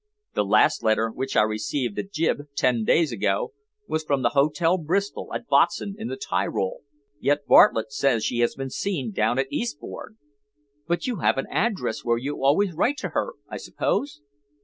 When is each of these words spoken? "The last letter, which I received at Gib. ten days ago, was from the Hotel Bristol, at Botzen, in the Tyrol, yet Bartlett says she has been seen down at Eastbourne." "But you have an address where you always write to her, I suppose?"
"The 0.33 0.43
last 0.43 0.81
letter, 0.81 1.11
which 1.11 1.35
I 1.35 1.43
received 1.43 1.99
at 1.99 2.11
Gib. 2.11 2.47
ten 2.55 2.83
days 2.83 3.11
ago, 3.11 3.53
was 3.87 4.03
from 4.03 4.23
the 4.23 4.29
Hotel 4.33 4.79
Bristol, 4.79 5.31
at 5.31 5.47
Botzen, 5.47 5.93
in 5.95 6.07
the 6.07 6.17
Tyrol, 6.17 6.81
yet 7.19 7.45
Bartlett 7.45 7.91
says 7.91 8.25
she 8.25 8.39
has 8.39 8.55
been 8.55 8.71
seen 8.71 9.11
down 9.11 9.37
at 9.37 9.53
Eastbourne." 9.53 10.17
"But 10.87 11.05
you 11.05 11.17
have 11.17 11.37
an 11.37 11.45
address 11.51 12.03
where 12.03 12.17
you 12.17 12.43
always 12.43 12.73
write 12.73 12.97
to 12.97 13.09
her, 13.09 13.33
I 13.47 13.57
suppose?" 13.57 14.21